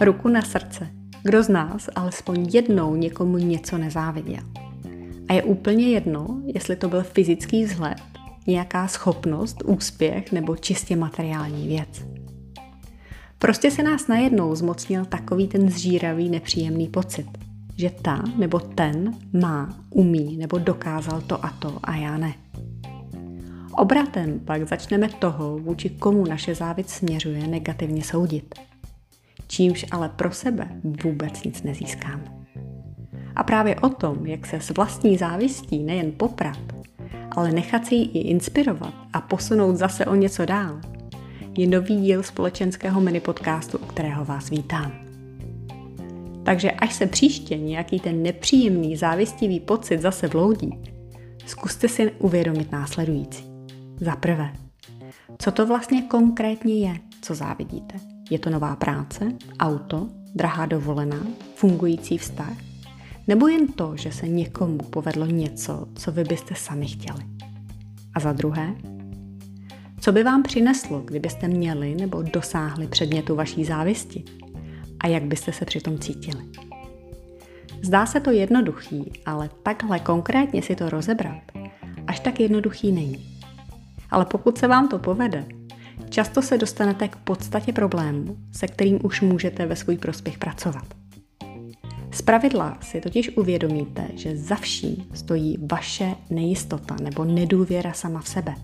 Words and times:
Ruku 0.00 0.28
na 0.28 0.42
srdce. 0.42 0.88
Kdo 1.22 1.42
z 1.42 1.48
nás 1.48 1.88
alespoň 1.94 2.48
jednou 2.52 2.94
někomu 2.96 3.38
něco 3.38 3.78
nezáviděl? 3.78 4.42
A 5.28 5.32
je 5.32 5.42
úplně 5.42 5.88
jedno, 5.88 6.40
jestli 6.54 6.76
to 6.76 6.88
byl 6.88 7.02
fyzický 7.02 7.64
vzhled, 7.64 8.02
nějaká 8.46 8.88
schopnost, 8.88 9.62
úspěch 9.64 10.32
nebo 10.32 10.56
čistě 10.56 10.96
materiální 10.96 11.68
věc. 11.68 12.04
Prostě 13.38 13.70
se 13.70 13.82
nás 13.82 14.08
najednou 14.08 14.54
zmocnil 14.54 15.04
takový 15.04 15.48
ten 15.48 15.70
zžíravý, 15.70 16.28
nepříjemný 16.28 16.88
pocit, 16.88 17.26
že 17.76 17.90
ta 18.02 18.22
nebo 18.36 18.60
ten 18.60 19.14
má, 19.32 19.78
umí 19.90 20.36
nebo 20.36 20.58
dokázal 20.58 21.20
to 21.20 21.44
a 21.44 21.50
to 21.50 21.78
a 21.82 21.96
já 21.96 22.18
ne. 22.18 22.34
Obratem 23.72 24.40
pak 24.44 24.68
začneme 24.68 25.08
toho, 25.08 25.58
vůči 25.58 25.90
komu 25.90 26.24
naše 26.24 26.54
závist 26.54 26.90
směřuje, 26.90 27.46
negativně 27.46 28.02
soudit. 28.04 28.69
Čímž 29.50 29.86
ale 29.90 30.08
pro 30.08 30.32
sebe 30.32 30.68
vůbec 31.04 31.44
nic 31.44 31.62
nezískáme. 31.62 32.24
A 33.36 33.42
právě 33.42 33.76
o 33.76 33.88
tom, 33.88 34.26
jak 34.26 34.46
se 34.46 34.60
s 34.60 34.70
vlastní 34.70 35.16
závistí 35.16 35.78
nejen 35.78 36.12
poprat, 36.12 36.58
ale 37.30 37.52
nechat 37.52 37.86
si 37.86 37.94
ji 37.94 38.04
i 38.04 38.18
inspirovat 38.18 38.94
a 39.12 39.20
posunout 39.20 39.76
zase 39.76 40.06
o 40.06 40.14
něco 40.14 40.46
dál, 40.46 40.80
je 41.58 41.66
nový 41.66 41.96
díl 42.00 42.22
společenského 42.22 43.00
mini 43.00 43.20
podcastu, 43.20 43.78
u 43.78 43.84
kterého 43.86 44.24
vás 44.24 44.50
vítám. 44.50 44.92
Takže 46.44 46.70
až 46.70 46.94
se 46.94 47.06
příště 47.06 47.58
nějaký 47.58 48.00
ten 48.00 48.22
nepříjemný 48.22 48.96
závistivý 48.96 49.60
pocit 49.60 50.00
zase 50.00 50.28
vloudí, 50.28 50.82
zkuste 51.46 51.88
si 51.88 52.10
uvědomit 52.10 52.72
následující. 52.72 53.44
Za 54.00 54.16
prvé, 54.16 54.52
co 55.38 55.50
to 55.50 55.66
vlastně 55.66 56.02
konkrétně 56.02 56.74
je, 56.74 56.94
co 57.22 57.34
závidíte? 57.34 58.19
Je 58.30 58.38
to 58.38 58.50
nová 58.50 58.76
práce, 58.76 59.32
auto, 59.60 60.08
drahá 60.34 60.66
dovolená, 60.66 61.26
fungující 61.54 62.18
vztah? 62.18 62.56
Nebo 63.28 63.48
jen 63.48 63.66
to, 63.66 63.96
že 63.96 64.12
se 64.12 64.28
někomu 64.28 64.78
povedlo 64.78 65.26
něco, 65.26 65.88
co 65.94 66.12
vy 66.12 66.24
byste 66.24 66.54
sami 66.54 66.86
chtěli? 66.86 67.20
A 68.14 68.20
za 68.20 68.32
druhé, 68.32 68.74
co 70.00 70.12
by 70.12 70.22
vám 70.22 70.42
přineslo, 70.42 71.00
kdybyste 71.00 71.48
měli 71.48 71.94
nebo 71.94 72.22
dosáhli 72.22 72.86
předmětu 72.86 73.34
vaší 73.34 73.64
závisti? 73.64 74.24
A 75.00 75.06
jak 75.06 75.24
byste 75.24 75.52
se 75.52 75.64
přitom 75.64 75.98
cítili? 75.98 76.44
Zdá 77.82 78.06
se 78.06 78.20
to 78.20 78.30
jednoduchý, 78.30 79.12
ale 79.26 79.50
takhle 79.62 79.98
konkrétně 79.98 80.62
si 80.62 80.76
to 80.76 80.90
rozebrat 80.90 81.42
až 82.10 82.20
tak 82.20 82.40
jednoduchý 82.40 82.92
není. 82.92 83.38
Ale 84.10 84.24
pokud 84.24 84.58
se 84.58 84.68
vám 84.68 84.88
to 84.88 84.98
povede, 84.98 85.44
často 86.10 86.42
se 86.42 86.58
dostanete 86.58 87.08
k 87.08 87.16
podstatě 87.16 87.72
problému, 87.72 88.36
se 88.52 88.66
kterým 88.66 88.98
už 89.02 89.20
můžete 89.20 89.66
ve 89.66 89.76
svůj 89.76 89.98
prospěch 89.98 90.38
pracovat. 90.38 90.84
Z 92.12 92.22
pravidla 92.22 92.78
si 92.80 93.00
totiž 93.00 93.36
uvědomíte, 93.36 94.08
že 94.14 94.36
za 94.36 94.56
vším 94.56 94.96
stojí 95.14 95.56
vaše 95.72 96.14
nejistota 96.30 96.96
nebo 97.02 97.24
nedůvěra 97.24 97.92
sama 97.92 98.20
v 98.20 98.28
sebe. 98.28 98.54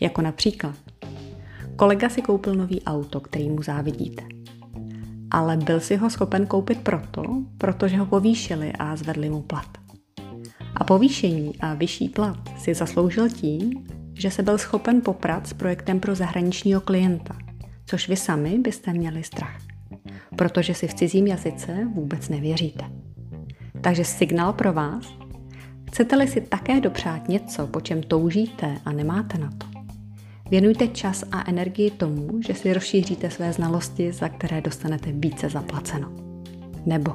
Jako 0.00 0.22
například, 0.22 0.74
kolega 1.76 2.08
si 2.08 2.22
koupil 2.22 2.54
nový 2.54 2.82
auto, 2.82 3.20
který 3.20 3.48
mu 3.48 3.62
závidíte. 3.62 4.22
Ale 5.30 5.56
byl 5.56 5.80
si 5.80 5.96
ho 5.96 6.10
schopen 6.10 6.46
koupit 6.46 6.78
proto, 6.78 7.22
protože 7.58 7.96
ho 7.96 8.06
povýšili 8.06 8.72
a 8.72 8.96
zvedli 8.96 9.30
mu 9.30 9.42
plat. 9.42 9.78
A 10.74 10.84
povýšení 10.84 11.52
a 11.60 11.74
vyšší 11.74 12.08
plat 12.08 12.38
si 12.58 12.74
zasloužil 12.74 13.28
tím, 13.28 13.86
že 14.18 14.30
se 14.30 14.42
byl 14.42 14.58
schopen 14.58 15.00
poprat 15.00 15.46
s 15.46 15.52
projektem 15.52 16.00
pro 16.00 16.14
zahraničního 16.14 16.80
klienta, 16.80 17.36
což 17.86 18.08
vy 18.08 18.16
sami 18.16 18.58
byste 18.58 18.92
měli 18.92 19.24
strach, 19.24 19.62
protože 20.36 20.74
si 20.74 20.88
v 20.88 20.94
cizím 20.94 21.26
jazyce 21.26 21.88
vůbec 21.94 22.28
nevěříte. 22.28 22.84
Takže 23.80 24.04
signál 24.04 24.52
pro 24.52 24.72
vás, 24.72 25.14
chcete-li 25.88 26.28
si 26.28 26.40
také 26.40 26.80
dopřát 26.80 27.28
něco, 27.28 27.66
po 27.66 27.80
čem 27.80 28.02
toužíte 28.02 28.78
a 28.84 28.92
nemáte 28.92 29.38
na 29.38 29.50
to, 29.58 29.66
věnujte 30.50 30.88
čas 30.88 31.24
a 31.32 31.50
energii 31.50 31.90
tomu, 31.90 32.42
že 32.46 32.54
si 32.54 32.72
rozšíříte 32.72 33.30
své 33.30 33.52
znalosti, 33.52 34.12
za 34.12 34.28
které 34.28 34.60
dostanete 34.60 35.12
více 35.12 35.48
zaplaceno. 35.48 36.12
Nebo 36.86 37.14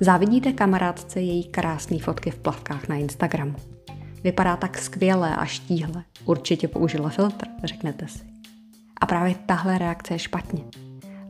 závidíte 0.00 0.52
kamarádce 0.52 1.20
její 1.20 1.44
krásné 1.44 1.98
fotky 1.98 2.30
v 2.30 2.38
plavkách 2.38 2.88
na 2.88 2.96
Instagramu 2.96 3.77
Vypadá 4.28 4.56
tak 4.56 4.78
skvěle 4.78 5.36
a 5.36 5.44
štíhle. 5.44 6.04
Určitě 6.24 6.68
použila 6.68 7.08
filtr, 7.08 7.46
řeknete 7.64 8.08
si. 8.08 8.18
A 9.00 9.06
právě 9.06 9.34
tahle 9.46 9.78
reakce 9.78 10.14
je 10.14 10.18
špatně. 10.18 10.60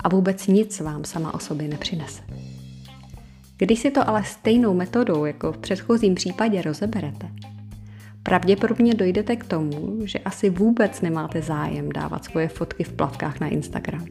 A 0.01 0.09
vůbec 0.09 0.47
nic 0.47 0.81
vám 0.81 1.05
sama 1.05 1.35
o 1.35 1.39
sobě 1.39 1.69
nepřinese. 1.69 2.23
Když 3.57 3.79
si 3.79 3.91
to 3.91 4.09
ale 4.09 4.25
stejnou 4.25 4.75
metodou 4.75 5.25
jako 5.25 5.53
v 5.53 5.59
předchozím 5.59 6.15
případě 6.15 6.63
rozeberete, 6.63 7.29
pravděpodobně 8.23 8.95
dojdete 8.95 9.37
k 9.37 9.45
tomu, 9.45 9.99
že 10.05 10.19
asi 10.19 10.51
vůbec 10.51 11.01
nemáte 11.01 11.43
zájem 11.43 11.93
dávat 11.93 12.25
svoje 12.25 12.49
fotky 12.49 12.85
v 12.85 12.93
plavkách 12.93 13.41
na 13.41 13.49
Instagram, 13.49 14.07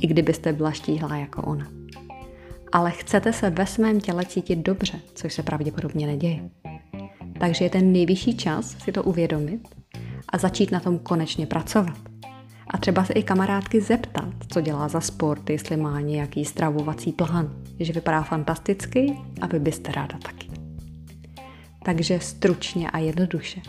i 0.00 0.06
kdybyste 0.06 0.52
byla 0.52 0.72
štíhlá 0.72 1.16
jako 1.16 1.42
ona. 1.42 1.66
Ale 2.72 2.90
chcete 2.90 3.32
se 3.32 3.50
ve 3.50 3.66
svém 3.66 4.00
těle 4.00 4.24
cítit 4.24 4.56
dobře, 4.56 5.00
což 5.14 5.34
se 5.34 5.42
pravděpodobně 5.42 6.06
neděje. 6.06 6.50
Takže 7.38 7.64
je 7.64 7.70
ten 7.70 7.92
nejvyšší 7.92 8.36
čas 8.36 8.76
si 8.84 8.92
to 8.92 9.02
uvědomit 9.02 9.68
a 10.28 10.38
začít 10.38 10.72
na 10.72 10.80
tom 10.80 10.98
konečně 10.98 11.46
pracovat. 11.46 11.98
A 12.66 12.78
třeba 12.78 13.04
se 13.04 13.12
i 13.12 13.22
kamarádky 13.22 13.80
zeptat, 13.80 14.28
co 14.48 14.60
dělá 14.60 14.88
za 14.88 15.00
sport, 15.00 15.50
jestli 15.50 15.76
má 15.76 16.00
nějaký 16.00 16.44
stravovací 16.44 17.12
plán, 17.12 17.50
že 17.80 17.92
vypadá 17.92 18.22
fantasticky 18.22 19.16
a 19.40 19.46
vy 19.46 19.58
byste 19.58 19.92
ráda 19.92 20.18
taky. 20.18 20.48
Takže 21.84 22.20
stručně 22.20 22.90
a 22.90 22.98
jednoduše. 22.98 23.60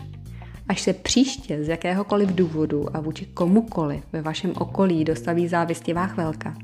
Až 0.68 0.80
se 0.80 0.92
příště 0.92 1.64
z 1.64 1.68
jakéhokoliv 1.68 2.28
důvodu 2.28 2.96
a 2.96 3.00
vůči 3.00 3.26
komukoliv 3.26 4.04
ve 4.12 4.22
vašem 4.22 4.52
okolí 4.58 5.04
dostaví 5.04 5.48
závistivá 5.48 6.06
chvelka, 6.06 6.54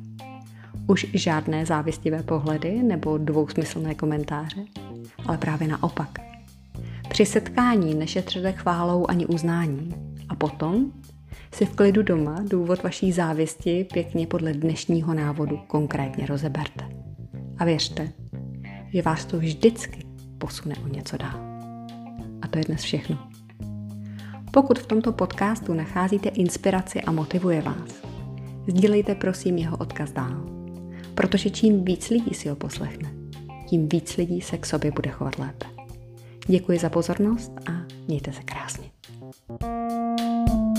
už 0.87 1.07
žádné 1.15 1.67
závistivé 1.67 2.23
pohledy 2.23 2.83
nebo 2.83 3.19
dvousmyslné 3.19 3.95
komentáře, 3.95 4.65
ale 5.27 5.39
právě 5.39 5.69
naopak– 5.69 6.19
při 7.13 7.27
setkání 7.27 7.95
nešetřete 7.95 8.53
chválou 8.53 9.11
ani 9.11 9.27
uznání. 9.27 9.95
A 10.29 10.35
potom 10.35 10.93
si 11.55 11.67
v 11.67 11.77
klidu 11.77 12.03
doma 12.03 12.37
důvod 12.49 12.83
vaší 12.83 13.13
závisti 13.13 13.87
pěkně 13.93 14.27
podle 14.27 14.53
dnešního 14.53 15.15
návodu 15.15 15.59
konkrétně 15.67 16.27
rozeberte. 16.27 16.89
A 17.59 17.65
věřte, 17.65 18.13
že 18.93 19.03
vás 19.03 19.25
to 19.25 19.39
vždycky 19.39 20.07
posune 20.39 20.75
o 20.85 20.89
něco 20.89 21.17
dál. 21.17 21.41
A 22.43 22.49
to 22.49 22.59
je 22.59 22.65
dnes 22.65 22.83
všechno. 22.83 23.19
Pokud 24.51 24.79
v 24.79 24.87
tomto 24.87 25.13
podcastu 25.13 25.75
nacházíte 25.75 26.29
inspiraci 26.29 27.03
a 27.03 27.13
motivuje 27.13 27.63
vás, 27.63 28.03
sdílejte 28.69 29.15
prosím 29.15 29.59
jeho 29.59 29.77
odkaz 29.77 30.13
dál. 30.13 30.47
Protože 31.15 31.51
čím 31.51 31.85
víc 31.85 32.11
lidí 32.11 32.35
si 32.35 32.49
ho 32.49 32.57
poslechne, 32.57 33.13
tím 33.69 33.89
víc 33.89 34.17
lidí 34.17 34.41
se 34.41 34.59
k 34.59 34.67
sobě 34.67 34.91
bude 34.91 35.11
chovat 35.11 35.39
lépe. 35.39 35.82
Děkuji 36.47 36.79
za 36.79 36.91
pozornost 36.91 37.53
a 37.69 37.73
mějte 38.09 38.33
se 38.33 38.43
krásně. 38.43 38.91
thank 39.61 40.49
you 40.51 40.72